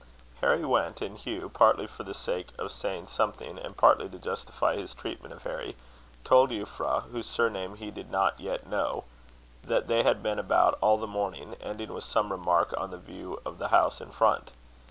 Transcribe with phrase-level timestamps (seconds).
[0.41, 4.75] Harry went; and Hugh, partly for the sake of saying something, and partly to justify
[4.75, 5.75] his treatment of Harry,
[6.23, 9.03] told Euphra, whose surname he did not yet know,
[9.67, 13.39] what they had been about all the morning, ending with some remark on the view
[13.45, 14.53] of the house in front.